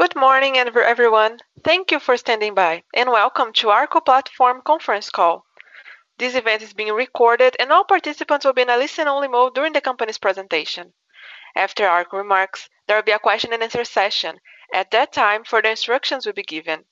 Good 0.00 0.14
morning, 0.14 0.56
everyone. 0.56 1.40
Thank 1.64 1.90
you 1.90 1.98
for 1.98 2.16
standing 2.16 2.54
by, 2.54 2.84
and 2.94 3.10
welcome 3.10 3.52
to 3.54 3.70
Arco 3.70 3.98
Platform 3.98 4.62
conference 4.62 5.10
call. 5.10 5.44
This 6.18 6.36
event 6.36 6.62
is 6.62 6.72
being 6.72 6.92
recorded, 6.92 7.56
and 7.58 7.72
all 7.72 7.82
participants 7.82 8.46
will 8.46 8.52
be 8.52 8.62
in 8.62 8.70
a 8.70 8.76
listen-only 8.76 9.26
mode 9.26 9.56
during 9.56 9.72
the 9.72 9.80
company's 9.80 10.18
presentation. 10.18 10.94
After 11.56 11.88
Arco 11.88 12.16
remarks, 12.16 12.68
there 12.86 12.94
will 12.94 13.02
be 13.02 13.10
a 13.10 13.18
question 13.18 13.52
and 13.52 13.60
answer 13.60 13.84
session. 13.84 14.38
At 14.72 14.92
that 14.92 15.12
time, 15.12 15.42
further 15.42 15.70
instructions 15.70 16.26
will 16.26 16.32
be 16.32 16.44
given. 16.44 16.84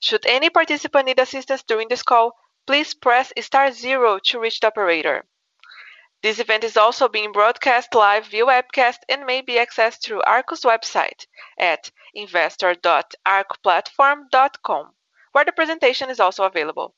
Should 0.00 0.26
any 0.26 0.50
participant 0.50 1.06
need 1.06 1.20
assistance 1.20 1.62
during 1.62 1.88
this 1.88 2.02
call, 2.02 2.32
please 2.66 2.92
press 2.92 3.32
star 3.40 3.72
zero 3.72 4.18
to 4.18 4.38
reach 4.38 4.60
the 4.60 4.66
operator. 4.66 5.24
This 6.24 6.40
event 6.40 6.64
is 6.64 6.76
also 6.78 7.06
being 7.06 7.32
broadcast 7.32 7.94
live 7.94 8.26
via 8.28 8.46
webcast 8.46 9.00
and 9.10 9.26
may 9.26 9.42
be 9.42 9.56
accessed 9.56 10.00
through 10.02 10.22
Arco's 10.22 10.62
website 10.62 11.26
at 11.58 11.90
investor.arcoplatform.com, 12.14 14.90
where 15.32 15.44
the 15.44 15.52
presentation 15.52 16.08
is 16.08 16.20
also 16.20 16.44
available. 16.44 16.94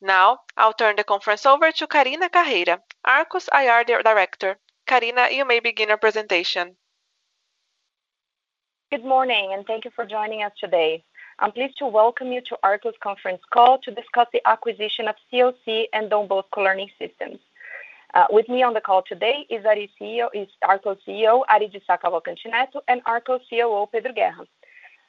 Now, 0.00 0.38
I'll 0.56 0.72
turn 0.72 0.96
the 0.96 1.04
conference 1.04 1.44
over 1.44 1.70
to 1.72 1.86
Karina 1.86 2.30
Carreira, 2.30 2.78
Arcos 3.04 3.50
IR 3.52 3.84
Director. 3.84 4.56
Karina, 4.86 5.28
you 5.30 5.44
may 5.44 5.60
begin 5.60 5.88
your 5.90 5.98
presentation. 5.98 6.78
Good 8.90 9.04
morning, 9.04 9.52
and 9.52 9.66
thank 9.66 9.84
you 9.84 9.90
for 9.94 10.06
joining 10.06 10.42
us 10.42 10.52
today. 10.58 11.04
I'm 11.38 11.52
pleased 11.52 11.76
to 11.80 11.86
welcome 11.86 12.32
you 12.32 12.40
to 12.48 12.56
Arcos 12.62 12.94
conference 13.02 13.42
call 13.52 13.76
to 13.82 13.90
discuss 13.90 14.28
the 14.32 14.40
acquisition 14.48 15.06
of 15.06 15.16
COC 15.30 15.88
and 15.92 16.08
Don 16.08 16.26
Bosco 16.28 16.62
Learning 16.62 16.88
Systems. 16.98 17.40
Uh, 18.14 18.24
with 18.30 18.48
me 18.48 18.62
on 18.62 18.72
the 18.74 18.80
call 18.80 19.02
today 19.02 19.46
is, 19.50 19.64
Ari 19.66 19.90
CEO, 20.00 20.28
is 20.32 20.48
Arco 20.62 20.96
CEO 21.06 21.42
Ari 21.50 21.70
Sá 21.86 21.98
and 22.88 23.02
Arco 23.04 23.38
COO 23.50 23.86
Pedro 23.92 24.12
Guerra. 24.14 24.46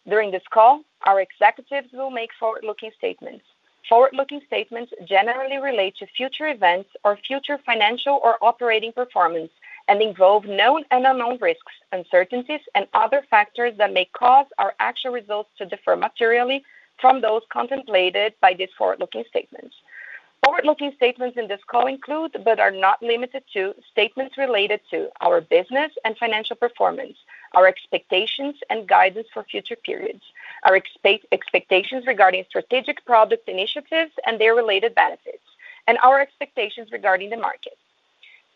During 0.08 0.32
this 0.32 0.44
call, 0.52 0.82
our 1.04 1.22
executives 1.22 1.90
will 1.94 2.10
make 2.12 2.32
forward-looking 2.40 2.92
statements. 2.98 3.46
Forward-looking 3.88 4.42
statements 4.48 4.92
generally 5.06 5.58
relate 5.58 5.96
to 5.98 6.08
future 6.08 6.48
events 6.50 6.90
or 7.06 7.16
future 7.26 7.58
financial 7.66 8.20
or 8.22 8.36
operating 8.44 8.92
performance 8.92 9.52
and 9.88 10.02
involve 10.02 10.46
known 10.46 10.84
and 10.92 11.06
unknown 11.08 11.38
risks, 11.40 11.72
uncertainties, 11.94 12.62
and 12.76 12.86
other 12.94 13.24
factors 13.30 13.76
that 13.78 13.94
may 13.94 14.06
cause 14.14 14.46
our 14.58 14.76
actual 14.80 15.12
results 15.12 15.50
to 15.58 15.66
differ 15.66 15.96
materially 15.96 16.64
from 17.00 17.22
those 17.22 17.44
contemplated 17.52 18.34
by 18.42 18.54
these 18.54 18.70
forward-looking 18.78 19.24
statements. 19.30 19.74
Forward-looking 20.46 20.94
statements 20.96 21.38
in 21.38 21.50
this 21.50 21.62
call 21.68 21.86
include, 21.88 22.42
but 22.46 22.62
are 22.62 22.72
not 22.72 23.02
limited 23.04 23.44
to, 23.54 23.76
statements 23.92 24.38
related 24.38 24.80
to 24.90 25.12
our 25.20 25.42
business 25.42 25.92
and 26.06 26.18
financial 26.18 26.56
performance, 26.56 27.18
our 27.54 27.68
expectations 27.68 28.56
and 28.70 28.88
guidance 28.88 29.28
for 29.34 29.44
future 29.44 29.76
periods, 29.76 30.24
our 30.64 30.78
expectations 30.78 32.08
regarding 32.08 32.46
strategic 32.46 33.04
product 33.04 33.50
initiatives 33.50 34.14
and 34.26 34.40
their 34.40 34.56
related 34.56 34.96
benefits, 34.96 35.44
and 35.88 35.98
our 35.98 36.22
expectations 36.22 36.90
regarding 36.94 37.30
the 37.32 37.36
market. 37.38 37.78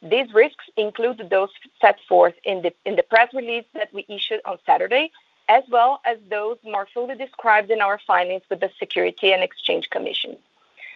These 0.01 0.33
risks 0.33 0.69
include 0.77 1.27
those 1.29 1.49
set 1.81 1.99
forth 2.07 2.35
in 2.45 2.61
the 2.61 3.03
press 3.09 3.33
release 3.33 3.65
that 3.73 3.93
we 3.93 4.05
issued 4.07 4.39
on 4.45 4.57
Saturday, 4.65 5.11
as 5.49 5.65
well 5.69 5.99
as 6.05 6.17
those 6.29 6.57
more 6.63 6.87
fully 6.93 7.15
described 7.15 7.69
in 7.71 7.81
our 7.81 7.99
filings 7.99 8.43
with 8.49 8.61
the 8.61 8.71
Securities 8.79 9.33
and 9.33 9.43
Exchange 9.43 9.89
Commission. 9.89 10.37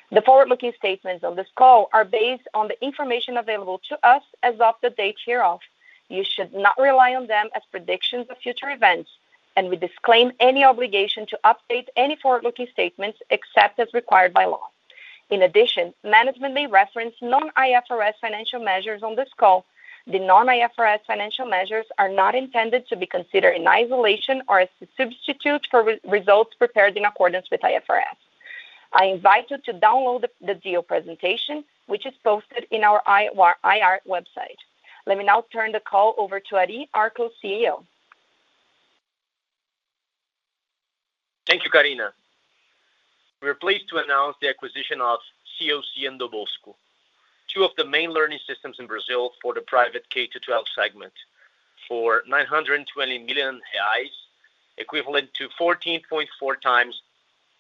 The 0.10 0.22
forward-looking 0.22 0.72
statements 0.78 1.26
on 1.26 1.36
this 1.36 1.50
call 1.56 1.90
are 1.92 2.06
based 2.06 2.48
on 2.54 2.70
the 2.70 2.82
information 2.82 3.36
available 3.36 3.82
to 3.90 4.00
us 4.08 4.24
as 4.42 4.58
of 4.62 4.76
the 4.82 4.90
date 4.90 5.18
hereof. 5.26 5.60
You 6.08 6.24
should 6.24 6.54
not 6.54 6.78
rely 6.80 7.14
on 7.14 7.28
them 7.28 7.50
as 7.54 7.64
predictions 7.70 8.26
of 8.30 8.38
future 8.38 8.70
events, 8.70 9.10
and 9.58 9.68
we 9.70 9.76
disclaim 9.76 10.32
any 10.40 10.64
obligation 10.64 11.26
to 11.26 11.40
update 11.44 11.88
any 11.98 12.16
forward-looking 12.16 12.68
statements 12.72 13.20
except 13.32 13.82
as 13.82 13.94
required 13.94 14.34
by 14.34 14.46
law. 14.46 14.64
In 15.30 15.42
addition, 15.42 15.94
management 16.06 16.54
may 16.54 16.68
reference 16.68 17.16
non-IFRS 17.22 18.14
financial 18.22 18.64
measures 18.64 19.04
on 19.04 19.16
this 19.18 19.34
call. 19.36 19.66
The 20.06 20.20
non-IFRS 20.20 21.00
financial 21.06 21.48
measures 21.48 21.86
are 21.98 22.08
not 22.08 22.34
intended 22.34 22.88
to 22.88 22.96
be 22.96 23.08
considered 23.08 23.58
in 23.58 23.68
isolation 23.68 24.42
or 24.48 24.62
as 24.62 24.70
a 24.82 24.88
substitute 24.96 25.68
for 25.70 25.98
results 26.06 26.56
prepared 26.56 26.96
in 26.96 27.04
accordance 27.04 27.52
with 27.52 27.60
IFRS. 27.60 28.16
I 28.94 29.06
invite 29.06 29.52
you 29.52 29.58
to 29.60 29.74
download 29.74 30.26
the 30.42 30.56
deal 30.56 30.82
presentation, 30.82 31.64
which 31.88 32.06
is 32.06 32.14
posted 32.24 32.68
in 32.72 32.84
our 32.84 33.02
IR 33.08 34.00
website. 34.08 34.58
Let 35.06 35.18
me 35.18 35.24
now 35.24 35.46
turn 35.52 35.72
the 35.72 35.80
call 35.80 36.16
over 36.18 36.40
to 36.40 36.56
Ari, 36.58 36.90
Arco, 36.94 37.30
CEO. 37.44 37.84
Thank 41.48 41.64
you, 41.64 41.70
Karina. 41.70 42.12
We 43.42 43.50
are 43.50 43.54
pleased 43.54 43.88
to 43.90 43.98
announce 44.04 44.36
the 44.42 44.50
acquisition 44.50 45.00
of 45.00 45.20
COC 45.62 46.06
and 46.08 46.20
Dobosco, 46.20 46.76
two 47.48 47.64
of 47.64 47.72
the 47.78 47.86
main 47.86 48.12
learning 48.12 48.40
systems 48.46 48.78
in 48.80 48.88
Brazil 48.88 49.32
for 49.42 49.54
the 49.54 49.62
private 49.62 50.10
K-12 50.10 50.64
segment, 50.76 51.14
for 51.88 52.24
920 52.28 53.20
million 53.20 53.56
reais, 53.56 54.10
equivalent 54.78 55.34
to 55.36 55.46
144 55.58 56.56
times. 56.58 57.02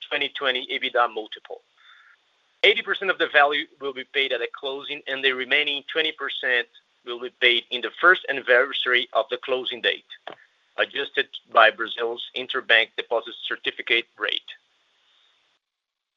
2020 0.07 0.68
EBITDA 0.72 1.13
multiple. 1.13 1.62
80% 2.63 3.09
of 3.09 3.18
the 3.19 3.28
value 3.28 3.66
will 3.79 3.94
be 3.94 4.03
paid 4.13 4.34
at 4.34 4.40
the 4.40 4.47
closing, 4.59 5.01
and 5.07 5.23
the 5.23 5.31
remaining 5.34 5.84
20% 5.95 6.12
will 7.06 7.19
be 7.22 7.29
paid 7.40 7.63
in 7.69 7.81
the 7.81 7.91
first 8.01 8.25
anniversary 8.29 9.07
of 9.13 9.25
the 9.29 9.38
closing 9.38 9.81
date, 9.81 10.09
adjusted 10.78 11.28
by 11.53 11.69
Brazil's 11.69 12.23
interbank 12.35 12.88
deposit 12.97 13.35
certificate 13.47 14.06
rate. 14.18 14.50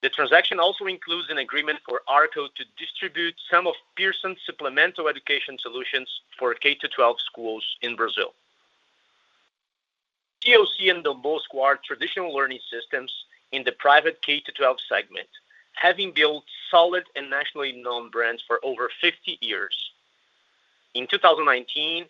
The 0.03 0.09
transaction 0.09 0.59
also 0.59 0.87
includes 0.87 1.29
an 1.29 1.37
agreement 1.37 1.81
for 1.87 2.01
Arco 2.09 2.47
to 2.49 2.65
distribute 2.79 3.35
some 3.51 3.67
of 3.67 3.75
Pearson's 3.97 4.39
supplemental 4.47 5.09
education 5.09 5.59
solutions 5.59 6.09
for 6.39 6.55
K-12 6.55 7.17
schools 7.21 7.77
in 7.83 7.97
Brazil. 7.97 8.33
COC 10.43 10.89
and 10.91 11.05
Dom 11.05 11.21
Bosco 11.21 11.61
are 11.61 11.77
traditional 11.77 12.35
learning 12.35 12.61
systems 12.73 13.13
in 13.53 13.65
the 13.65 13.73
private 13.73 14.23
K-12 14.23 14.77
segment, 14.89 15.29
having 15.73 16.13
built 16.13 16.45
solid 16.71 17.05
and 17.17 17.31
nationally 17.31 17.73
known 17.83 18.11
brands 18.11 18.43
for 18.47 18.61
over 18.63 18.91
50 19.01 19.39
years. 19.41 19.91
In 20.95 21.07
2019, 21.07 22.05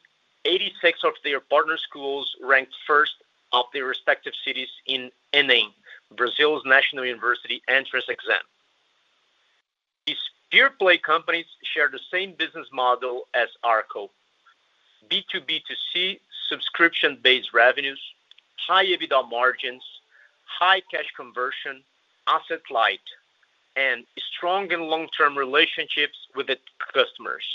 86 0.44 1.04
of 1.04 1.12
their 1.24 1.40
partner 1.40 1.76
schools 1.76 2.34
ranked 2.42 2.74
first 2.86 3.14
of 3.52 3.66
their 3.72 3.84
respective 3.84 4.32
cities 4.44 4.68
in 4.86 5.10
ENEM, 5.34 5.70
Brazil's 6.16 6.62
national 6.64 7.04
university 7.04 7.62
entrance 7.68 8.06
exam. 8.08 8.42
These 10.06 10.18
pure 10.50 10.70
play 10.70 10.98
companies 10.98 11.46
share 11.64 11.88
the 11.90 12.00
same 12.10 12.32
business 12.38 12.68
model 12.72 13.24
as 13.34 13.48
Arco. 13.62 14.10
B2B2C 15.10 16.20
subscription-based 16.48 17.52
revenues, 17.52 18.00
high 18.66 18.86
EBITDA 18.86 19.28
margins, 19.28 19.82
high 20.58 20.80
cash 20.90 21.10
conversion, 21.16 21.82
asset 22.26 22.60
light, 22.70 23.06
and 23.76 24.04
strong 24.18 24.72
and 24.72 24.82
long-term 24.82 25.38
relationships 25.38 26.18
with 26.34 26.50
its 26.50 26.62
customers. 26.92 27.46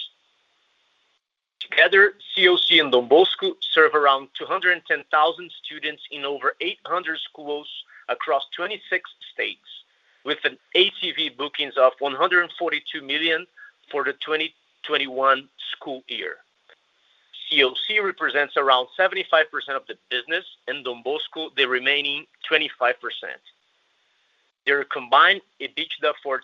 Together, 1.60 2.14
COC 2.38 2.80
and 2.82 2.92
Don 2.92 3.08
Bosco 3.08 3.54
serve 3.62 3.96
around 3.96 4.30
210,000 4.38 5.52
students 5.64 6.04
in 6.12 6.24
over 6.24 6.54
800 6.62 7.20
schools 7.20 7.68
across 8.08 8.44
26 8.56 9.10
states, 9.34 9.70
with 10.24 10.38
an 10.46 10.58
ACV 10.76 11.36
bookings 11.36 11.76
of 11.78 11.94
142 12.00 13.02
million 13.02 13.46
for 13.92 14.04
the 14.04 14.14
2021 14.14 15.50
school 15.72 16.04
year. 16.08 16.38
COC 17.52 18.04
represents 18.04 18.58
around 18.58 18.88
75% 18.98 19.44
of 19.76 19.86
the 19.88 19.96
business 20.10 20.46
and 20.68 20.84
Dom 20.84 21.02
Bosco 21.04 21.50
the 21.56 21.66
remaining 21.66 22.26
25%. 22.50 22.94
Their 24.66 24.84
combined 24.86 25.42
EBITDA 25.62 26.14
for 26.24 26.42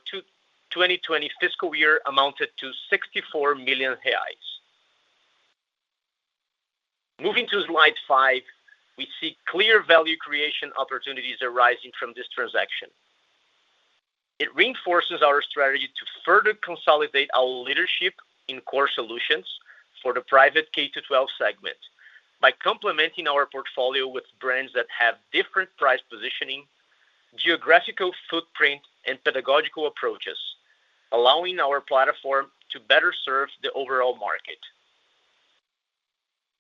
2020 0.72 1.30
fiscal 1.40 1.74
year 1.74 2.02
amounted 2.08 2.50
to 2.60 2.72
64 2.90 3.56
million 3.56 3.94
reais. 3.94 4.48
Moving 7.26 7.48
to 7.50 7.64
slide 7.64 7.94
five, 8.08 8.42
we 8.98 9.08
see 9.20 9.38
clear 9.48 9.82
value 9.82 10.18
creation 10.18 10.72
opportunities 10.78 11.42
arising 11.42 11.92
from 12.00 12.14
this 12.16 12.28
transaction. 12.30 12.90
It 14.40 14.54
reinforces 14.56 15.22
our 15.22 15.42
strategy 15.42 15.88
to 15.88 16.06
further 16.26 16.54
consolidate 16.54 17.30
our 17.36 17.46
leadership 17.46 18.14
in 18.48 18.60
core 18.62 18.90
solutions 18.90 19.46
for 20.02 20.14
the 20.14 20.22
private 20.22 20.72
K-12 20.74 21.28
segment 21.38 21.78
by 22.42 22.52
complementing 22.52 23.28
our 23.28 23.46
portfolio 23.46 24.08
with 24.08 24.24
brands 24.40 24.74
that 24.74 24.88
have 24.98 25.16
different 25.32 25.70
price 25.78 26.00
positioning, 26.10 26.66
geographical 27.38 28.12
footprint, 28.30 28.82
and 29.08 29.24
pedagogical 29.24 29.86
approaches, 29.88 30.38
allowing 31.12 31.60
our 31.60 31.80
platform 31.82 32.48
to 32.72 32.80
better 32.80 33.14
serve 33.26 33.50
the 33.62 33.72
overall 33.74 34.16
market. 34.16 34.58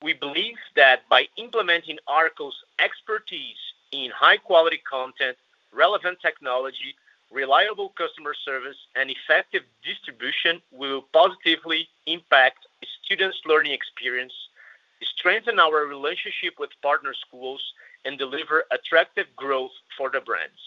We 0.03 0.13
believe 0.13 0.57
that 0.75 1.07
by 1.09 1.27
implementing 1.37 1.97
Arco's 2.07 2.57
expertise 2.79 3.57
in 3.91 4.11
high-quality 4.11 4.81
content, 4.89 5.37
relevant 5.73 6.19
technology, 6.21 6.95
reliable 7.31 7.89
customer 7.97 8.33
service, 8.45 8.75
and 8.95 9.09
effective 9.09 9.63
distribution 9.83 10.61
will 10.71 11.03
positively 11.13 11.87
impact 12.05 12.67
students' 13.03 13.39
learning 13.45 13.71
experience, 13.71 14.33
strengthen 15.01 15.59
our 15.59 15.85
relationship 15.85 16.53
with 16.59 16.69
partner 16.81 17.13
schools, 17.13 17.73
and 18.05 18.17
deliver 18.17 18.65
attractive 18.71 19.27
growth 19.35 19.71
for 19.97 20.09
the 20.09 20.19
brands. 20.19 20.59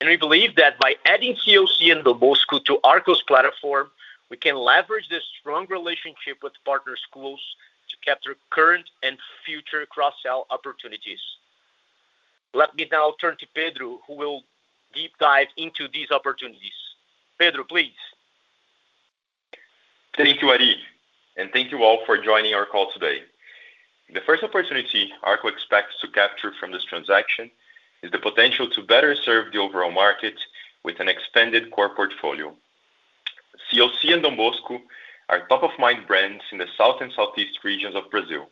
And 0.00 0.08
We 0.08 0.16
believe 0.16 0.56
that 0.56 0.78
by 0.80 0.96
adding 1.04 1.36
COC 1.36 1.92
and 1.92 2.02
School 2.38 2.60
to 2.60 2.80
Arcos 2.82 3.22
platform, 3.22 3.88
we 4.30 4.36
can 4.36 4.56
leverage 4.56 5.08
this 5.10 5.22
strong 5.38 5.66
relationship 5.68 6.42
with 6.42 6.52
partner 6.64 6.96
schools 6.96 7.40
to 7.90 7.96
capture 8.04 8.36
current 8.50 8.86
and 9.02 9.16
future 9.46 9.84
cross-sell 9.86 10.46
opportunities. 10.50 11.20
Let 12.54 12.74
me 12.76 12.88
now 12.90 13.14
turn 13.20 13.36
to 13.38 13.46
Pedro, 13.54 14.00
who 14.06 14.14
will 14.16 14.42
deep 14.92 15.12
dive 15.18 15.48
into 15.56 15.88
these 15.92 16.10
opportunities. 16.10 16.76
Pedro, 17.38 17.64
please. 17.64 17.92
Thank 20.16 20.42
you, 20.42 20.50
Ari, 20.50 20.76
and 21.36 21.50
thank 21.52 21.70
you 21.70 21.82
all 21.82 22.04
for 22.04 22.18
joining 22.22 22.52
our 22.54 22.66
call 22.66 22.90
today. 22.92 23.22
The 24.12 24.20
first 24.20 24.42
opportunity 24.42 25.10
Arco 25.22 25.48
expects 25.48 25.94
to 26.02 26.08
capture 26.08 26.52
from 26.60 26.70
this 26.72 26.84
transaction 26.84 27.50
is 28.02 28.10
the 28.10 28.18
potential 28.18 28.68
to 28.68 28.82
better 28.82 29.16
serve 29.16 29.52
the 29.52 29.58
overall 29.58 29.90
market 29.90 30.34
with 30.84 31.00
an 31.00 31.08
expanded 31.08 31.70
core 31.70 31.94
portfolio. 31.94 32.54
COC 33.72 34.12
and 34.12 34.22
Dom 34.22 34.36
Bosco 34.36 34.82
are 35.30 35.46
top-of-mind 35.48 36.06
brands 36.06 36.44
in 36.52 36.58
the 36.58 36.66
south 36.76 37.00
and 37.00 37.10
southeast 37.12 37.60
regions 37.64 37.94
of 37.96 38.10
Brazil. 38.10 38.50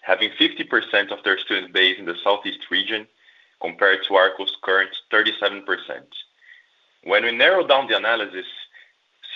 Having 0.00 0.30
50% 0.40 1.10
of 1.10 1.22
their 1.22 1.38
student 1.38 1.72
base 1.74 1.98
in 1.98 2.06
the 2.06 2.16
southeast 2.24 2.66
region 2.70 3.06
compared 3.64 3.98
to 4.06 4.14
Arco's 4.14 4.54
current 4.66 4.90
37%. 5.12 5.64
When 7.04 7.22
we 7.24 7.32
narrow 7.32 7.64
down 7.66 7.84
the 7.88 7.96
analysis, 7.96 8.46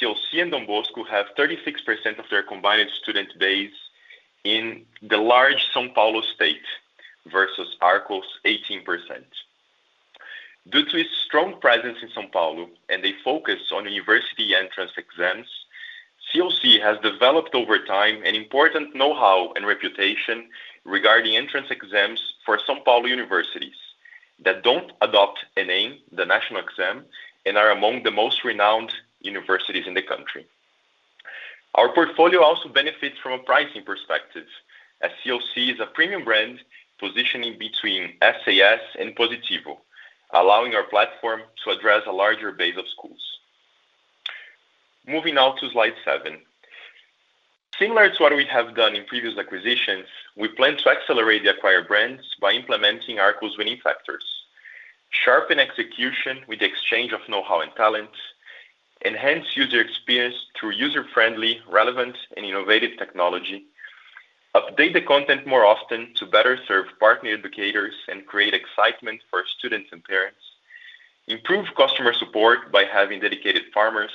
COC 0.02 0.26
and 0.42 0.50
Dom 0.52 0.64
Bosco 0.66 1.02
have 1.04 1.26
36% 1.38 1.74
of 2.22 2.26
their 2.30 2.42
combined 2.42 2.90
student 3.00 3.30
base 3.38 3.74
in 4.44 4.64
the 5.10 5.16
large 5.34 5.62
São 5.74 5.86
Paulo 5.94 6.20
state 6.34 6.66
versus 7.38 7.68
Arco's 7.80 8.28
18%. 8.44 8.84
Due 10.72 10.84
to 10.90 10.96
its 11.04 11.10
strong 11.26 11.50
presence 11.64 11.98
in 12.04 12.10
São 12.16 12.30
Paulo 12.36 12.68
and 12.92 13.02
a 13.06 13.12
focus 13.24 13.60
on 13.74 13.90
university 13.96 14.48
entrance 14.62 14.92
exams, 15.04 15.48
COC 16.34 16.62
has 16.86 16.98
developed 17.10 17.54
over 17.54 17.78
time 17.94 18.16
an 18.28 18.34
important 18.44 18.94
know-how 18.94 19.38
and 19.56 19.66
reputation 19.66 20.38
regarding 20.84 21.34
entrance 21.36 21.68
exams 21.78 22.20
for 22.44 22.54
São 22.68 22.84
Paulo 22.84 23.06
universities 23.06 23.76
that 24.44 24.62
don't 24.62 24.92
adopt 25.00 25.44
ENEM, 25.56 25.98
the 26.12 26.24
national 26.24 26.60
exam, 26.60 27.04
and 27.46 27.56
are 27.56 27.70
among 27.70 28.02
the 28.02 28.10
most 28.10 28.44
renowned 28.44 28.92
universities 29.20 29.86
in 29.86 29.94
the 29.94 30.02
country. 30.02 30.46
Our 31.74 31.92
portfolio 31.92 32.42
also 32.42 32.68
benefits 32.68 33.18
from 33.22 33.32
a 33.32 33.42
pricing 33.42 33.82
perspective, 33.84 34.46
as 35.00 35.10
COC 35.24 35.74
is 35.74 35.80
a 35.80 35.86
premium 35.86 36.24
brand 36.24 36.58
positioning 36.98 37.58
between 37.58 38.14
SAS 38.22 38.80
and 38.98 39.14
Positivo, 39.16 39.78
allowing 40.32 40.74
our 40.74 40.82
platform 40.84 41.42
to 41.64 41.70
address 41.70 42.02
a 42.06 42.12
larger 42.12 42.52
base 42.52 42.76
of 42.76 42.88
schools. 42.88 43.22
Moving 45.06 45.34
now 45.34 45.52
to 45.52 45.70
slide 45.70 45.94
seven. 46.04 46.38
Similar 47.76 48.08
to 48.10 48.22
what 48.22 48.34
we 48.34 48.44
have 48.46 48.74
done 48.74 48.96
in 48.96 49.04
previous 49.04 49.38
acquisitions, 49.38 50.06
we 50.36 50.48
plan 50.48 50.76
to 50.78 50.88
accelerate 50.90 51.44
the 51.44 51.50
acquired 51.50 51.86
brands 51.86 52.22
by 52.40 52.52
implementing 52.52 53.18
Arco's 53.20 53.56
winning 53.56 53.78
factors, 53.78 54.24
sharpen 55.10 55.60
execution 55.60 56.40
with 56.48 56.60
the 56.60 56.64
exchange 56.64 57.12
of 57.12 57.20
know-how 57.28 57.60
and 57.60 57.74
talent, 57.76 58.10
enhance 59.04 59.56
user 59.56 59.80
experience 59.80 60.34
through 60.58 60.70
user-friendly, 60.72 61.60
relevant, 61.70 62.16
and 62.36 62.44
innovative 62.44 62.96
technology, 62.98 63.64
update 64.56 64.92
the 64.92 65.00
content 65.00 65.46
more 65.46 65.64
often 65.64 66.08
to 66.16 66.26
better 66.26 66.58
serve 66.66 66.86
partner 66.98 67.30
educators 67.30 67.94
and 68.08 68.26
create 68.26 68.54
excitement 68.54 69.20
for 69.30 69.44
students 69.56 69.90
and 69.92 70.02
parents, 70.02 70.40
improve 71.28 71.66
customer 71.76 72.12
support 72.12 72.72
by 72.72 72.82
having 72.84 73.20
dedicated 73.20 73.62
farmers, 73.72 74.10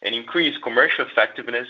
and 0.00 0.14
increase 0.14 0.56
commercial 0.62 1.04
effectiveness 1.04 1.68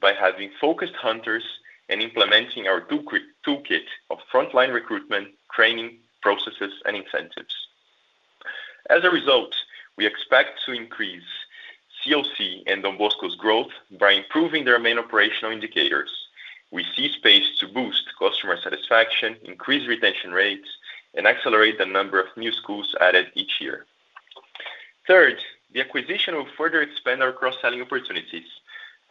by 0.00 0.12
having 0.14 0.50
focused 0.60 0.94
hunters 0.94 1.44
and 1.88 2.00
implementing 2.00 2.66
our 2.66 2.80
toolkit 2.80 3.84
of 4.10 4.18
frontline 4.32 4.72
recruitment, 4.72 5.28
training, 5.54 5.96
processes, 6.22 6.72
and 6.86 6.96
incentives. 6.96 7.54
As 8.88 9.04
a 9.04 9.10
result, 9.10 9.54
we 9.96 10.06
expect 10.06 10.60
to 10.66 10.72
increase 10.72 11.28
COC 12.06 12.62
and 12.66 12.82
Don 12.82 12.96
Bosco's 12.96 13.34
growth 13.36 13.70
by 13.98 14.12
improving 14.12 14.64
their 14.64 14.78
main 14.78 14.98
operational 14.98 15.52
indicators. 15.52 16.10
We 16.70 16.86
see 16.96 17.08
space 17.12 17.58
to 17.58 17.68
boost 17.68 18.04
customer 18.18 18.56
satisfaction, 18.62 19.36
increase 19.44 19.86
retention 19.86 20.32
rates, 20.32 20.68
and 21.14 21.26
accelerate 21.26 21.78
the 21.78 21.86
number 21.86 22.20
of 22.20 22.26
new 22.36 22.52
schools 22.52 22.94
added 23.00 23.26
each 23.34 23.60
year. 23.60 23.84
Third, 25.06 25.38
the 25.72 25.80
acquisition 25.80 26.36
will 26.36 26.46
further 26.56 26.80
expand 26.82 27.22
our 27.22 27.32
cross-selling 27.32 27.82
opportunities 27.82 28.46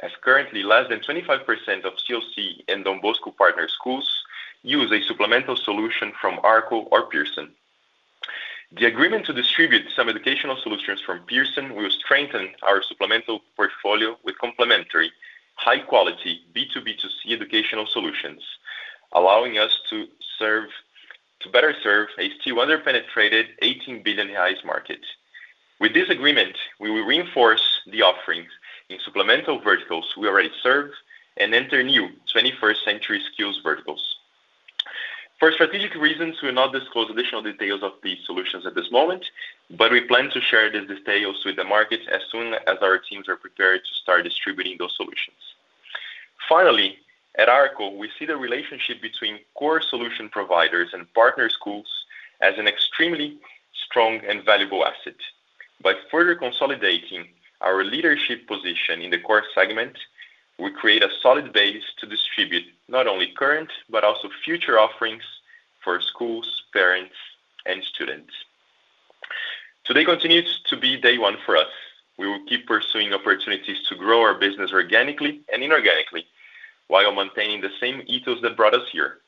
as 0.01 0.11
currently 0.21 0.63
less 0.63 0.87
than 0.89 0.99
25% 0.99 1.39
of 1.85 1.93
COC 1.95 2.63
and 2.67 2.83
Don 2.83 3.01
Bosco 3.01 3.31
partner 3.31 3.67
schools 3.67 4.09
use 4.63 4.91
a 4.91 5.01
supplemental 5.05 5.55
solution 5.55 6.11
from 6.19 6.39
Arco 6.43 6.81
or 6.91 7.03
Pearson. 7.07 7.51
The 8.77 8.85
agreement 8.85 9.25
to 9.25 9.33
distribute 9.33 9.85
some 9.95 10.09
educational 10.09 10.55
solutions 10.57 11.01
from 11.01 11.19
Pearson 11.27 11.75
will 11.75 11.89
strengthen 11.89 12.49
our 12.63 12.83
supplemental 12.83 13.39
portfolio 13.55 14.15
with 14.23 14.37
complementary, 14.37 15.11
high-quality 15.55 16.41
B2B2C 16.55 17.31
educational 17.31 17.87
solutions, 17.87 18.43
allowing 19.11 19.57
us 19.57 19.79
to 19.89 20.05
serve, 20.37 20.69
to 21.39 21.49
better 21.49 21.73
serve 21.81 22.09
a 22.19 22.29
still 22.39 22.57
underpenetrated 22.57 23.45
18 23.63 24.03
billion 24.03 24.27
reais 24.27 24.63
market. 24.63 24.99
With 25.79 25.93
this 25.93 26.09
agreement, 26.09 26.57
we 26.79 26.91
will 26.91 27.05
reinforce 27.05 27.79
the 27.89 28.01
offerings 28.03 28.51
in 28.89 28.97
supplemental 29.05 29.59
verticals 29.59 30.11
we 30.17 30.27
already 30.27 30.51
serve 30.63 30.89
and 31.37 31.53
enter 31.53 31.83
new 31.83 32.09
21st 32.35 32.83
century 32.83 33.21
skills 33.31 33.59
verticals. 33.63 34.03
For 35.37 35.51
strategic 35.51 35.93
reasons, 35.95 36.41
we 36.41 36.47
will 36.47 36.55
not 36.55 36.73
disclose 36.73 37.09
additional 37.09 37.43
details 37.43 37.83
of 37.83 37.93
these 38.03 38.17
solutions 38.25 38.65
at 38.65 38.75
this 38.75 38.91
moment, 38.91 39.23
but 39.69 39.91
we 39.91 40.01
plan 40.01 40.29
to 40.31 40.41
share 40.41 40.69
these 40.69 40.87
details 40.87 41.45
with 41.45 41.55
the 41.55 41.63
market 41.63 42.01
as 42.11 42.21
soon 42.31 42.55
as 42.67 42.77
our 42.81 42.97
teams 42.97 43.29
are 43.29 43.37
prepared 43.37 43.81
to 43.87 43.95
start 44.01 44.25
distributing 44.25 44.75
those 44.79 44.93
solutions. 44.97 45.37
Finally, 46.49 46.97
at 47.37 47.47
Arco, 47.47 47.91
we 47.95 48.09
see 48.17 48.25
the 48.25 48.35
relationship 48.35 49.01
between 49.01 49.39
core 49.53 49.81
solution 49.81 50.27
providers 50.29 50.89
and 50.93 51.11
partner 51.13 51.47
schools 51.47 51.87
as 52.41 52.57
an 52.57 52.67
extremely 52.67 53.37
strong 53.87 54.19
and 54.27 54.43
valuable 54.43 54.83
asset. 54.85 55.15
By 55.81 55.93
further 56.11 56.35
consolidating 56.35 57.27
our 57.61 57.83
leadership 57.83 58.47
position 58.47 59.01
in 59.01 59.11
the 59.11 59.17
core 59.19 59.43
segment, 59.53 59.97
we 60.57 60.71
create 60.71 61.03
a 61.03 61.09
solid 61.21 61.51
base 61.53 61.83
to 61.99 62.05
distribute 62.05 62.63
not 62.87 63.07
only 63.07 63.27
current 63.35 63.69
but 63.89 64.03
also 64.03 64.29
future 64.43 64.77
offerings 64.79 65.23
for 65.83 65.99
schools, 66.01 66.63
parents, 66.73 67.15
and 67.65 67.83
students. 67.83 68.33
Today 69.83 70.05
continues 70.05 70.61
to 70.67 70.77
be 70.77 70.97
day 70.97 71.17
one 71.17 71.37
for 71.45 71.57
us. 71.57 71.67
We 72.17 72.27
will 72.27 72.43
keep 72.47 72.67
pursuing 72.67 73.13
opportunities 73.13 73.81
to 73.87 73.95
grow 73.95 74.21
our 74.21 74.35
business 74.35 74.71
organically 74.73 75.41
and 75.53 75.63
inorganically 75.63 76.23
while 76.87 77.13
maintaining 77.13 77.61
the 77.61 77.69
same 77.79 78.01
ethos 78.07 78.41
that 78.41 78.57
brought 78.57 78.73
us 78.73 78.87
here. 78.91 79.19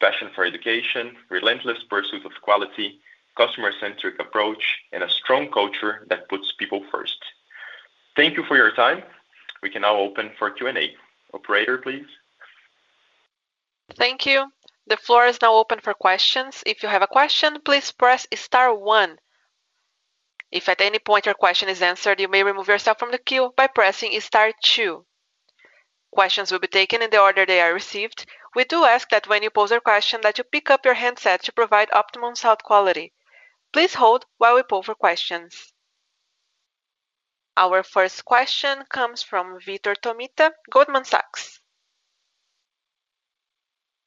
Passion 0.00 0.30
for 0.34 0.44
education, 0.44 1.16
relentless 1.30 1.82
pursuit 1.84 2.24
of 2.24 2.32
quality, 2.42 3.00
customer-centric 3.36 4.20
approach, 4.20 4.78
and 4.92 5.02
a 5.02 5.08
strong 5.10 5.50
culture 5.50 6.06
that 6.08 6.28
puts 6.28 6.52
people 6.52 6.84
first. 6.90 7.22
Thank 8.18 8.36
you 8.36 8.42
for 8.48 8.56
your 8.56 8.72
time. 8.72 9.04
We 9.62 9.70
can 9.70 9.82
now 9.82 9.94
open 9.94 10.34
for 10.40 10.50
Q&A. 10.50 10.96
Operator, 11.32 11.78
please. 11.78 12.08
Thank 13.94 14.26
you. 14.26 14.50
The 14.88 14.96
floor 14.96 15.26
is 15.26 15.40
now 15.40 15.54
open 15.54 15.78
for 15.78 15.94
questions. 15.94 16.64
If 16.66 16.82
you 16.82 16.88
have 16.88 17.02
a 17.02 17.06
question, 17.06 17.60
please 17.60 17.92
press 17.92 18.26
star 18.34 18.74
one. 18.74 19.20
If 20.50 20.68
at 20.68 20.80
any 20.80 20.98
point 20.98 21.26
your 21.26 21.36
question 21.36 21.68
is 21.68 21.80
answered, 21.80 22.18
you 22.20 22.26
may 22.26 22.42
remove 22.42 22.66
yourself 22.66 22.98
from 22.98 23.12
the 23.12 23.22
queue 23.22 23.54
by 23.56 23.68
pressing 23.68 24.20
star 24.20 24.50
two. 24.64 25.06
Questions 26.10 26.50
will 26.50 26.58
be 26.58 26.76
taken 26.80 27.02
in 27.02 27.10
the 27.10 27.20
order 27.22 27.46
they 27.46 27.60
are 27.60 27.72
received. 27.72 28.26
We 28.56 28.64
do 28.64 28.84
ask 28.84 29.08
that 29.10 29.28
when 29.28 29.44
you 29.44 29.50
pose 29.50 29.70
a 29.70 29.80
question 29.80 30.22
that 30.22 30.38
you 30.38 30.42
pick 30.44 30.70
up 30.70 30.84
your 30.84 30.94
handset 30.94 31.44
to 31.44 31.52
provide 31.52 31.88
optimum 31.92 32.34
sound 32.34 32.64
quality. 32.64 33.12
Please 33.72 33.94
hold 33.94 34.26
while 34.38 34.56
we 34.56 34.64
poll 34.64 34.82
for 34.82 34.96
questions. 34.96 35.72
Our 37.58 37.82
first 37.82 38.24
question 38.24 38.84
comes 38.88 39.20
from 39.24 39.58
Vitor 39.58 39.96
Tomita, 40.00 40.50
Goldman 40.70 41.04
Sachs. 41.04 41.58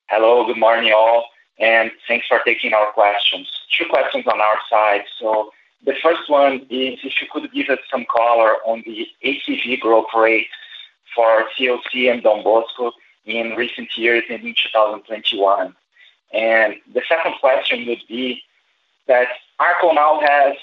Hello, 0.08 0.46
good 0.48 0.58
morning, 0.58 0.94
all, 0.96 1.26
and 1.60 1.92
thanks 2.08 2.28
for 2.30 2.40
taking 2.46 2.72
our 2.74 2.94
questions. 2.94 3.50
Two 3.78 3.88
questions 3.90 4.24
on 4.26 4.40
our 4.40 4.56
side. 4.70 5.02
So 5.20 5.52
The 5.84 5.96
first 6.02 6.30
one 6.30 6.66
is 6.70 7.00
if 7.04 7.12
you 7.20 7.28
could 7.30 7.52
give 7.52 7.68
us 7.68 7.80
some 7.92 8.06
color 8.06 8.52
on 8.64 8.84
the 8.86 9.06
ACV 9.22 9.82
growth 9.82 10.12
rate 10.16 10.48
for 11.14 11.44
COC 11.60 12.10
and 12.10 12.24
Don 12.24 12.44
Bosco 12.46 12.94
in 13.26 13.58
recent 13.58 13.90
years 13.98 14.24
and 14.30 14.42
in 14.46 14.56
2021. 14.56 15.76
The 16.32 17.02
second 17.10 17.34
question 17.42 17.86
would 17.88 18.04
be 18.08 18.42
that 19.08 19.28
Arco 19.60 19.92
now 19.92 20.22
has 20.24 20.56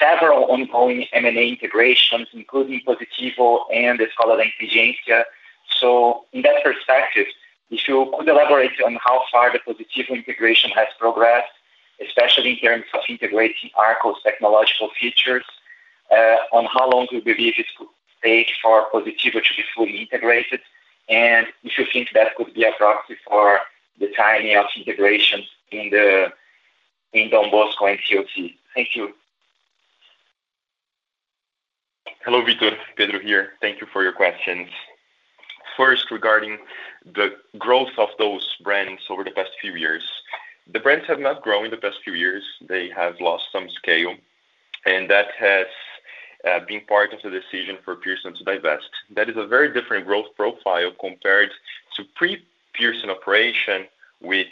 several 0.00 0.50
ongoing 0.50 1.06
M&A 1.12 1.48
integrations, 1.48 2.28
including 2.32 2.80
Positivo 2.86 3.60
and 3.72 4.00
Escola 4.00 4.36
da 4.36 4.44
Inteligência. 4.44 5.24
In 6.32 6.42
that 6.42 6.62
perspective, 6.64 7.26
if 7.70 7.86
you 7.86 8.10
could 8.18 8.26
elaborate 8.28 8.80
on 8.84 8.98
how 9.04 9.22
far 9.30 9.52
the 9.52 9.58
Positivo 9.58 10.10
integration 10.14 10.70
has 10.70 10.88
progressed, 10.98 11.52
especially 12.04 12.52
in 12.52 12.56
terms 12.58 12.84
of 12.94 13.00
integrating 13.08 13.70
Arcos 13.76 14.16
technological 14.22 14.90
features, 14.98 15.44
uh, 16.10 16.36
on 16.52 16.64
how 16.72 16.88
long 16.88 17.06
you 17.10 17.20
believe 17.22 17.54
it 17.58 17.66
could 17.76 17.88
take 18.22 18.48
for 18.62 18.86
Positivo 18.92 19.40
to 19.42 19.54
be 19.56 19.64
fully 19.76 19.96
integrated, 20.02 20.60
and 21.10 21.46
if 21.64 21.76
you 21.76 21.84
think 21.92 22.08
that 22.14 22.34
could 22.36 22.54
be 22.54 22.64
a 22.64 22.72
proxy 22.72 23.16
for 23.28 23.60
the 24.00 24.08
timing 24.16 24.56
of 24.56 24.66
integrations 24.76 25.44
in 25.70 25.90
the 25.90 26.32
in 27.12 27.28
Don 27.30 27.50
Bosco 27.50 27.86
and 27.86 27.98
Co. 28.10 28.24
Thank 28.74 28.96
you. 28.96 29.14
Hello, 32.24 32.40
Vitor. 32.40 32.74
Pedro 32.96 33.18
here. 33.20 33.50
Thank 33.60 33.82
you 33.82 33.86
for 33.92 34.02
your 34.02 34.12
questions. 34.14 34.70
First, 35.76 36.10
regarding 36.10 36.56
the 37.04 37.32
growth 37.58 37.90
of 37.98 38.08
those 38.18 38.48
brands 38.62 39.02
over 39.10 39.24
the 39.24 39.30
past 39.32 39.50
few 39.60 39.72
years. 39.74 40.02
The 40.72 40.80
brands 40.80 41.06
have 41.06 41.18
not 41.20 41.42
grown 41.42 41.66
in 41.66 41.70
the 41.70 41.76
past 41.76 41.96
few 42.02 42.14
years. 42.14 42.42
They 42.66 42.88
have 42.96 43.20
lost 43.20 43.44
some 43.52 43.68
scale, 43.68 44.14
and 44.86 45.10
that 45.10 45.32
has 45.38 45.66
uh, 46.50 46.60
been 46.66 46.80
part 46.88 47.12
of 47.12 47.20
the 47.20 47.28
decision 47.28 47.76
for 47.84 47.96
Pearson 47.96 48.34
to 48.36 48.44
divest. 48.44 48.88
That 49.14 49.28
is 49.28 49.36
a 49.36 49.46
very 49.46 49.70
different 49.74 50.06
growth 50.06 50.34
profile 50.34 50.92
compared 50.98 51.50
to 51.96 52.04
pre-Pearson 52.16 53.10
operation 53.10 53.84
with 54.22 54.46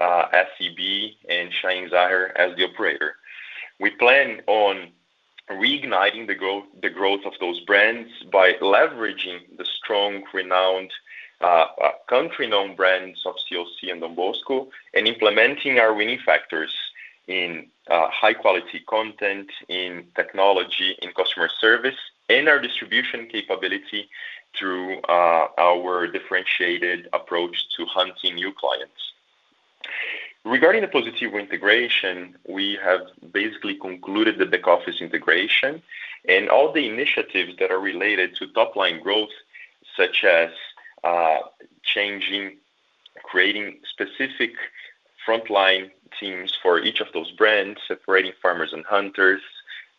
uh, 0.00 0.24
SEB 0.32 1.12
and 1.28 1.50
Chaim 1.60 1.86
Zaher 1.90 2.34
as 2.36 2.56
the 2.56 2.64
operator. 2.64 3.14
We 3.78 3.90
plan 3.90 4.40
on 4.46 4.88
reigniting 5.54 6.26
the 6.26 6.34
growth, 6.34 6.64
the 6.82 6.90
growth 6.90 7.24
of 7.24 7.32
those 7.40 7.60
brands 7.60 8.10
by 8.32 8.54
leveraging 8.54 9.38
the 9.56 9.64
strong, 9.64 10.22
renowned 10.32 10.90
uh, 11.42 11.66
uh, 11.82 11.90
country-known 12.08 12.76
brands 12.76 13.22
of 13.26 13.34
COC 13.50 13.90
and 13.90 14.00
Don 14.00 14.14
Bosco, 14.14 14.68
and 14.94 15.08
implementing 15.08 15.78
our 15.78 15.94
winning 15.94 16.18
factors 16.24 16.74
in 17.28 17.66
uh, 17.90 18.08
high-quality 18.10 18.80
content, 18.88 19.48
in 19.68 20.04
technology, 20.16 20.96
in 21.02 21.12
customer 21.12 21.48
service, 21.48 21.96
and 22.28 22.48
our 22.48 22.58
distribution 22.58 23.26
capability 23.26 24.08
through 24.56 24.98
uh, 25.08 25.48
our 25.58 26.06
differentiated 26.06 27.08
approach 27.12 27.66
to 27.76 27.86
hunting 27.86 28.34
new 28.34 28.52
clients. 28.52 29.12
Regarding 30.44 30.80
the 30.80 30.88
Positivo 30.88 31.38
integration, 31.38 32.34
we 32.48 32.78
have 32.82 33.02
basically 33.30 33.74
concluded 33.74 34.38
the 34.38 34.46
back-office 34.46 35.00
integration 35.02 35.82
and 36.28 36.48
all 36.48 36.72
the 36.72 36.86
initiatives 36.88 37.52
that 37.58 37.70
are 37.70 37.78
related 37.78 38.34
to 38.36 38.46
top-line 38.46 39.00
growth, 39.02 39.28
such 39.96 40.24
as 40.24 40.50
uh, 41.04 41.40
changing, 41.82 42.56
creating 43.22 43.80
specific 43.90 44.52
frontline 45.26 45.90
teams 46.18 46.54
for 46.62 46.78
each 46.78 47.00
of 47.00 47.08
those 47.12 47.30
brands, 47.32 47.78
separating 47.86 48.32
farmers 48.40 48.72
and 48.72 48.86
hunters, 48.86 49.42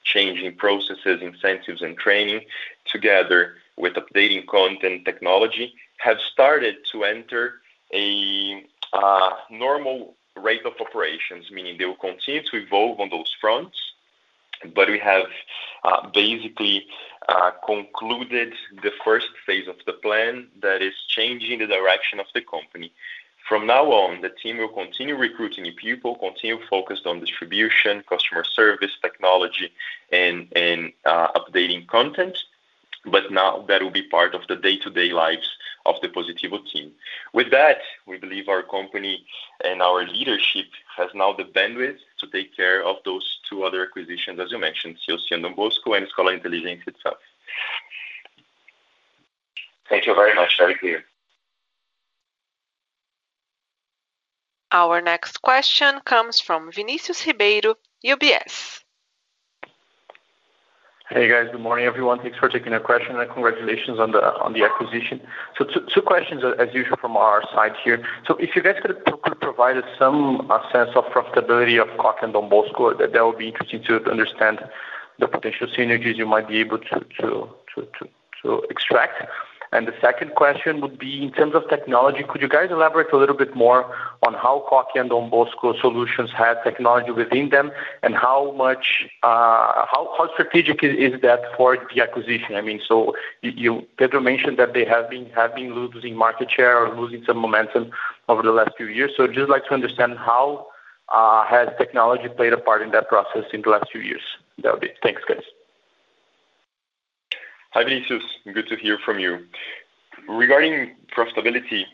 changing 0.03 0.55
processes, 0.55 1.21
incentives, 1.21 1.83
and 1.83 1.97
training, 1.99 2.41
together 2.87 3.53
with 3.77 3.93
updating 3.93 4.45
content 4.47 5.05
technology, 5.05 5.75
have 5.97 6.17
started 6.19 6.77
to 6.91 7.03
enter 7.03 7.61
a 7.93 8.65
uh, 8.93 9.29
normal 9.51 10.15
rate 10.37 10.65
of 10.65 10.73
operations, 10.79 11.51
meaning 11.51 11.77
they 11.77 11.85
will 11.85 11.95
continue 11.95 12.41
to 12.43 12.57
evolve 12.57 12.99
on 12.99 13.09
those 13.09 13.33
fronts. 13.39 13.77
But 14.75 14.89
we 14.89 14.99
have 14.99 15.25
uh, 15.83 16.07
basically 16.09 16.85
uh, 17.27 17.51
concluded 17.65 18.53
the 18.83 18.91
first 19.03 19.29
phase 19.45 19.67
of 19.67 19.75
the 19.85 19.93
plan 19.93 20.47
that 20.61 20.81
is 20.81 20.93
changing 21.07 21.59
the 21.59 21.67
direction 21.67 22.19
of 22.19 22.27
the 22.33 22.41
company. 22.41 22.91
From 23.49 23.65
now 23.65 23.85
on, 23.91 24.21
the 24.21 24.29
team 24.29 24.57
will 24.59 24.67
continue 24.67 25.17
recruiting 25.17 25.63
new 25.63 25.73
people, 25.73 26.13
continue 26.15 26.59
focused 26.69 27.07
on 27.07 27.19
distribution, 27.19 28.03
customer 28.07 28.43
service, 28.43 28.91
technology, 29.01 29.71
and 30.11 30.47
uh, 31.05 31.31
updating 31.33 31.87
content. 31.87 32.37
But 33.03 33.31
now 33.31 33.65
that 33.67 33.81
will 33.81 33.89
be 33.89 34.03
part 34.03 34.35
of 34.35 34.45
the 34.47 34.55
day-to-day 34.55 35.11
lives 35.11 35.49
of 35.85 35.95
the 36.01 36.09
Positivo 36.09 36.59
team. 36.71 36.91
With 37.33 37.51
that, 37.51 37.79
we 38.05 38.17
believe 38.17 38.47
our 38.49 38.63
company 38.63 39.25
and 39.63 39.81
our 39.81 40.05
leadership 40.05 40.65
has 40.95 41.09
now 41.13 41.33
the 41.33 41.43
bandwidth 41.43 41.97
to 42.19 42.27
take 42.27 42.55
care 42.55 42.83
of 42.83 42.97
those 43.05 43.39
two 43.49 43.63
other 43.63 43.83
acquisitions, 43.83 44.39
as 44.39 44.51
you 44.51 44.59
mentioned, 44.59 44.97
COC 45.07 45.19
and 45.31 45.43
Dom 45.43 45.55
Bosco 45.55 45.93
and 45.93 46.07
Scala 46.09 46.33
Intelligence 46.33 46.81
itself. 46.87 47.17
Thank 49.89 50.05
you 50.05 50.15
very 50.15 50.33
much. 50.33 50.57
Very 50.57 50.75
clear. 50.75 51.03
Our 54.73 55.01
next 55.01 55.41
question 55.41 55.99
comes 56.05 56.39
from 56.39 56.71
Vinicius 56.71 57.25
Ribeiro, 57.27 57.75
UBS. 58.05 58.80
Hey, 61.13 61.27
guys. 61.27 61.49
Good 61.51 61.59
morning, 61.59 61.85
everyone. 61.87 62.19
Thanks 62.21 62.37
for 62.37 62.47
taking 62.47 62.71
the 62.71 62.79
question, 62.79 63.17
and 63.19 63.29
congratulations 63.29 63.99
on 63.99 64.11
the 64.11 64.63
acquisition. 64.63 65.19
So 65.57 65.65
Two 65.93 66.01
questions 66.01 66.41
uh, 66.41 66.51
as 66.51 66.73
usual 66.73 66.95
from 67.01 67.17
our 67.17 67.43
side 67.53 67.73
here. 67.83 68.01
So 68.25 68.37
If 68.37 68.55
you 68.55 68.63
guys 68.63 68.77
could 68.81 68.95
provide 69.41 69.75
us 69.75 69.83
some 69.99 70.49
uh, 70.49 70.61
sense 70.71 70.91
of 70.95 71.03
profitability 71.11 71.81
of 71.81 71.89
Coca 71.97 72.23
and 72.23 72.31
Bosco, 72.49 72.93
that 72.95 73.25
would 73.25 73.37
be 73.37 73.49
interesting 73.49 73.83
to 73.89 74.09
understand 74.09 74.59
the 75.19 75.27
potential 75.27 75.67
synergies 75.77 76.15
you 76.15 76.25
might 76.25 76.47
be 76.47 76.59
able 76.59 76.77
to 76.79 78.63
extract. 78.69 79.23
And 79.73 79.87
the 79.87 79.93
second 80.01 80.35
question 80.35 80.81
would 80.81 80.99
be 80.99 81.23
in 81.23 81.31
terms 81.31 81.55
of 81.55 81.67
technology, 81.69 82.23
could 82.27 82.41
you 82.41 82.49
guys 82.49 82.71
elaborate 82.71 83.13
a 83.13 83.17
little 83.17 83.35
bit 83.35 83.55
more 83.55 83.85
on 84.27 84.33
how 84.33 84.65
Coque 84.69 84.99
and 84.99 85.09
Don 85.09 85.29
Bosco 85.29 85.73
Solutions 85.79 86.29
had 86.31 86.61
technology 86.65 87.11
within 87.11 87.49
them 87.49 87.71
and 88.03 88.13
how 88.13 88.51
much, 88.51 89.07
uh, 89.23 89.85
how 89.89 90.29
strategic 90.33 90.83
is 90.83 91.21
that 91.21 91.39
for 91.55 91.77
the 91.95 92.01
acquisition? 92.01 92.55
I 92.55 92.61
mean, 92.61 92.81
so 92.85 93.15
you 93.41 93.87
Pedro 93.97 94.19
mentioned 94.19 94.59
that 94.59 94.73
they 94.73 94.83
have 94.83 95.09
been 95.09 95.29
have 95.31 95.55
been 95.55 95.73
losing 95.73 96.15
market 96.17 96.51
share 96.51 96.77
or 96.85 96.93
losing 96.93 97.23
some 97.23 97.37
momentum 97.37 97.91
over 98.27 98.41
the 98.41 98.51
last 98.51 98.71
few 98.75 98.87
years. 98.87 99.11
So 99.15 99.23
I'd 99.23 99.31
just 99.33 99.49
like 99.49 99.63
to 99.67 99.73
understand 99.73 100.17
how 100.17 100.67
uh, 101.13 101.45
has 101.45 101.69
technology 101.77 102.27
played 102.27 102.51
a 102.51 102.57
part 102.57 102.81
in 102.81 102.91
that 102.91 103.07
process 103.07 103.45
in 103.53 103.61
the 103.61 103.69
last 103.69 103.85
few 103.89 104.01
years? 104.01 104.21
That 104.63 104.73
would 104.73 104.81
be 104.81 104.89
Thanks, 105.01 105.21
guys. 105.27 105.43
Hi, 107.73 107.85
Vinicius. 107.85 108.23
Good 108.53 108.67
to 108.67 108.75
hear 108.75 108.97
from 108.99 109.17
you. 109.19 109.47
Regarding 110.27 110.91
profitability, 111.15 111.85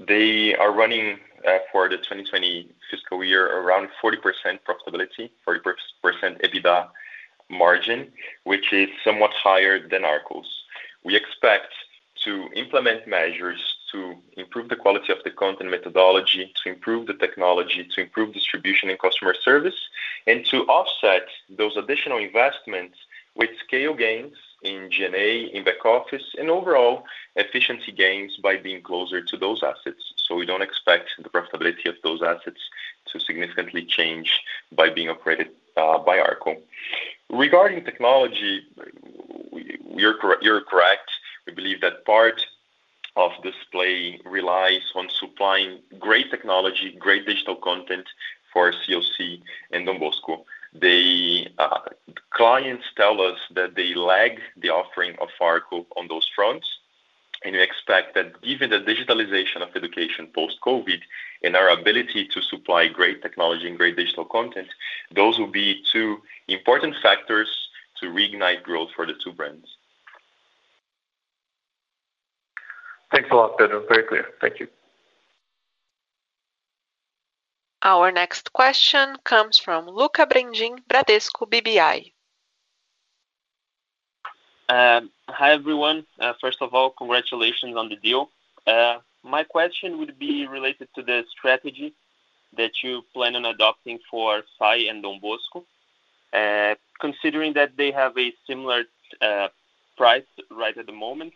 they 0.00 0.56
are 0.56 0.72
running 0.72 1.20
uh, 1.46 1.58
for 1.70 1.88
the 1.88 1.98
2020 1.98 2.68
fiscal 2.90 3.22
year 3.22 3.60
around 3.60 3.90
40% 4.02 4.18
profitability, 4.66 5.30
40% 5.46 5.60
EBITDA 6.12 6.88
margin, 7.48 8.10
which 8.42 8.72
is 8.72 8.88
somewhat 9.04 9.30
higher 9.34 9.78
than 9.86 10.04
Arcos. 10.04 10.64
We 11.04 11.14
expect 11.14 11.72
to 12.24 12.48
implement 12.56 13.06
measures 13.06 13.76
to 13.92 14.16
improve 14.36 14.68
the 14.68 14.74
quality 14.74 15.12
of 15.12 15.22
the 15.22 15.30
content 15.30 15.70
methodology, 15.70 16.52
to 16.64 16.70
improve 16.70 17.06
the 17.06 17.14
technology, 17.14 17.84
to 17.94 18.00
improve 18.00 18.34
distribution 18.34 18.90
and 18.90 18.98
customer 18.98 19.36
service, 19.40 19.78
and 20.26 20.44
to 20.46 20.64
offset 20.64 21.28
those 21.48 21.76
additional 21.76 22.18
investments 22.18 22.96
with 23.36 23.50
scale 23.64 23.94
gains 23.94 24.34
in 24.62 24.90
G&A, 24.90 25.44
in 25.54 25.64
back 25.64 25.84
office, 25.84 26.32
and 26.38 26.50
overall 26.50 27.04
efficiency 27.36 27.92
gains 27.92 28.36
by 28.42 28.56
being 28.56 28.82
closer 28.82 29.20
to 29.22 29.36
those 29.36 29.62
assets. 29.62 30.02
We 30.30 30.44
don't 30.44 30.62
expect 30.62 31.10
the 31.22 31.30
profitability 31.30 31.88
of 31.88 31.94
those 32.04 32.22
assets 32.22 32.60
to 33.12 33.18
significantly 33.20 33.82
change 33.84 34.42
by 34.72 34.90
being 34.90 35.08
operated 35.08 35.48
uh, 35.76 35.98
by 35.98 36.18
Arco. 36.18 36.56
Regarding 37.30 37.82
technology, 37.84 38.60
you're 39.96 40.18
correct. 40.60 41.10
We 41.46 41.54
believe 41.54 41.80
that 41.80 42.04
part 42.04 42.44
of 43.16 43.30
display 43.42 44.20
relies 44.26 44.82
on 44.94 45.08
supplying 45.08 45.78
great 45.98 46.30
technology, 46.30 46.94
great 46.98 47.24
digital 47.24 47.56
content 47.56 48.04
for 48.52 48.70
COC 48.72 49.40
and 49.72 49.86
Don 49.86 49.98
Bosco. 49.98 50.44
Uh, 50.84 51.80
clients 52.30 52.84
tell 52.96 53.20
us 53.20 53.38
that 53.54 53.74
they 53.74 53.94
lag 53.94 54.38
the 54.56 54.70
offering 54.70 55.16
of 55.20 55.28
Arco 55.40 55.86
on 55.96 56.06
those 56.08 56.28
fronts, 56.36 56.68
and 57.44 57.52
we 57.54 57.60
expect 57.62 58.14
that 58.14 58.40
given 58.42 58.70
the 58.70 58.78
digitalization 58.78 59.60
of 59.62 59.70
education 59.74 60.28
post-COVID 60.34 61.00
and 61.42 61.56
our 61.56 61.68
ability 61.70 62.28
to 62.28 62.42
supply 62.42 62.86
great 62.86 63.22
technology 63.22 63.66
and 63.66 63.76
great 63.76 63.96
digital 63.96 64.24
content, 64.24 64.68
those 65.14 65.38
will 65.38 65.50
be 65.64 65.82
two 65.92 66.20
important 66.48 66.94
factors 67.02 67.48
to 68.00 68.06
reignite 68.06 68.62
growth 68.62 68.90
for 68.94 69.04
the 69.06 69.14
two 69.24 69.32
brands. 69.32 69.68
Thanks 73.10 73.30
a 73.32 73.34
lot, 73.34 73.58
Pedro. 73.58 73.84
Very 73.88 74.04
clear. 74.04 74.26
Thank 74.40 74.60
you. 74.60 74.68
Our 77.82 78.10
next 78.10 78.52
question 78.52 79.16
comes 79.22 79.56
from 79.56 79.86
Lucca 79.86 80.26
Brendim, 80.26 80.80
Bradesco 80.90 81.48
BBI. 81.48 82.12
Um, 84.68 85.10
hi, 85.28 85.52
everyone. 85.52 86.04
Uh, 86.18 86.32
first 86.40 86.58
of 86.60 86.74
all, 86.74 86.90
congratulations 86.90 87.76
on 87.76 87.88
the 87.88 87.94
deal. 87.96 88.30
Uh, 88.66 88.98
my 89.22 89.44
question 89.44 89.98
would 89.98 90.18
be 90.18 90.46
related 90.48 90.88
to 90.96 91.02
the 91.02 91.24
strategy 91.30 91.94
that 92.56 92.82
you 92.82 93.02
plan 93.14 93.36
on 93.36 93.44
adopting 93.44 94.00
for 94.10 94.42
SAE 94.58 94.88
and 94.88 95.02
Dom 95.04 95.20
Bosco. 95.20 95.64
Uh, 96.32 96.74
considering 97.00 97.52
that 97.52 97.76
they 97.76 97.92
have 97.92 98.18
a 98.18 98.32
similar 98.46 98.84
price 99.96 100.24
right 100.50 100.76
at 100.76 100.86
the 100.86 100.92
moment, 100.92 101.32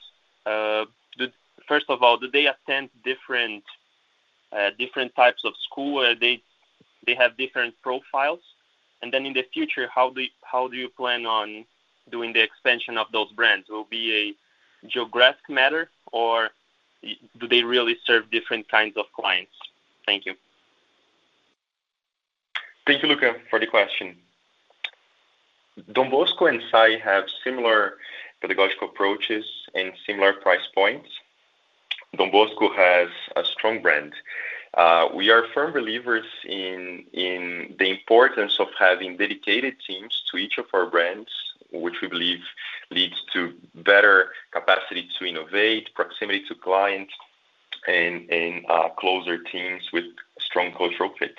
first 1.68 1.87
of 1.88 2.02
all, 2.02 2.16
do 2.16 2.28
they 2.30 2.46
attend 2.46 2.90
different 3.04 3.62
uh, 4.52 4.71
different 4.78 5.14
types 5.16 5.44
of 5.44 5.54
school. 5.64 5.99
Uh, 6.04 6.14
they 6.18 6.42
they 7.06 7.14
have 7.14 7.37
different 7.37 7.75
profiles. 7.82 8.40
And 9.02 9.12
then 9.12 9.26
in 9.26 9.32
the 9.32 9.42
future, 9.52 9.88
how 9.92 10.11
do 10.11 10.21
you, 10.21 10.28
how 10.44 10.68
do 10.68 10.76
you 10.76 10.88
plan 10.88 11.26
on 11.26 11.64
doing 12.11 12.32
the 12.32 12.40
expansion 12.40 12.97
of 12.99 13.06
those 13.12 13.30
brands? 13.32 13.68
Will 13.68 13.85
be 13.90 14.37
a 14.85 14.87
geographic 14.87 15.49
matter, 15.49 15.88
or 16.12 16.50
do 17.40 17.49
they 17.49 17.64
really 17.64 17.97
serve 18.04 18.30
different 18.30 18.68
kinds 18.68 18.97
of 18.97 19.06
clients? 19.16 19.54
Thank 20.06 20.26
you. 20.26 20.35
Thank 22.87 23.02
you, 23.02 23.09
Lucca, 23.09 23.37
for 23.50 23.59
the 23.59 23.66
question. 23.66 24.16
Don 25.92 26.11
Bosco 26.11 26.47
and 26.47 26.61
SAE 26.71 26.99
have 26.99 27.25
similar 27.42 27.94
pedagogical 28.40 28.88
approaches 28.88 29.44
and 29.75 29.92
similar 30.06 30.32
price 30.32 30.66
points. 30.75 31.09
Don 32.19 32.31
Bosco 32.31 32.69
has 32.75 33.09
a 33.37 33.45
strong 33.45 33.81
brand. 33.81 34.12
Uh, 34.75 35.09
we 35.14 35.31
are 35.31 35.45
firm 35.54 35.73
believers 35.73 36.26
in 36.47 37.04
in 37.14 37.75
the 37.78 37.88
importance 37.90 38.59
of 38.61 38.69
having 38.78 39.16
dedicated 39.16 39.76
teams 39.87 40.23
to 40.31 40.37
each 40.37 40.59
of 40.59 40.66
our 40.75 40.85
brands, 40.87 41.31
which 41.73 42.00
we 42.02 42.09
believe 42.09 42.42
leads 42.90 43.19
to 43.33 43.54
better 43.76 44.33
capacity 44.50 45.09
to 45.19 45.25
innovate, 45.25 45.92
proximity 45.95 46.45
to 46.49 46.54
clients, 46.54 47.12
and, 47.88 48.28
and 48.31 48.64
uh, 48.69 48.88
closer 48.90 49.38
teams 49.42 49.90
with 49.92 50.04
strong 50.38 50.71
cultural 50.75 51.11
fit. 51.19 51.35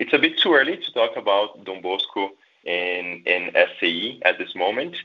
It's 0.00 0.12
a 0.12 0.18
bit 0.18 0.38
too 0.38 0.54
early 0.54 0.76
to 0.76 0.92
talk 0.92 1.16
about 1.16 1.64
Don 1.64 1.80
Bosco 1.82 2.32
and, 2.66 3.22
and 3.28 3.52
SAE 3.78 4.18
at 4.22 4.38
this 4.38 4.56
moment, 4.56 4.96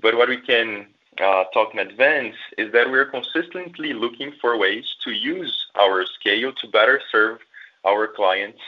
but 0.00 0.16
what 0.16 0.30
we 0.30 0.38
can 0.38 0.86
uh, 1.20 1.44
talking 1.54 1.78
advance 1.78 2.34
is 2.58 2.72
that 2.72 2.90
we're 2.90 3.04
consistently 3.08 3.92
looking 3.92 4.32
for 4.40 4.56
ways 4.58 4.96
to 5.04 5.10
use 5.12 5.66
our 5.76 6.04
scale 6.06 6.52
to 6.52 6.66
better 6.66 7.00
serve 7.12 7.38
our 7.86 8.08
clients 8.08 8.58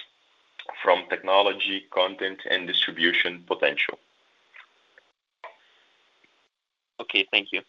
from 0.81 1.05
technology, 1.09 1.85
content, 1.91 2.39
and 2.49 2.69
distribution 2.69 3.43
potential. 3.49 3.99
Okay, 7.01 7.27
thank 7.33 7.49
you. 7.53 7.63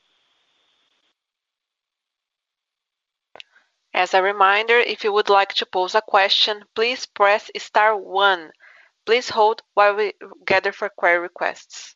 As 3.96 4.14
a 4.14 4.22
reminder, 4.22 4.78
if 4.78 5.04
you 5.04 5.12
would 5.12 5.30
like 5.30 5.56
to 5.56 5.66
pose 5.66 5.96
a 5.96 6.02
question, 6.02 6.64
please 6.76 7.08
press 7.08 7.50
star 7.58 7.98
one. 7.98 8.52
Please 9.08 9.30
hold 9.30 9.64
while 9.74 9.96
we 9.96 10.14
gather 10.46 10.72
for 10.72 10.88
query 10.90 11.18
requests. 11.18 11.96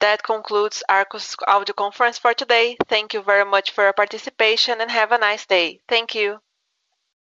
That 0.00 0.22
concludes 0.22 0.82
Arcos' 0.86 1.34
audio 1.46 1.72
conference 1.72 2.18
for 2.18 2.34
today. 2.34 2.76
Thank 2.88 3.14
you 3.14 3.22
very 3.22 3.46
much 3.46 3.70
for 3.70 3.84
your 3.84 3.94
participation, 3.94 4.82
and 4.82 4.90
have 4.90 5.12
a 5.12 5.16
nice 5.18 5.46
day. 5.46 5.80
Thank 5.88 6.14
you. 6.14 6.42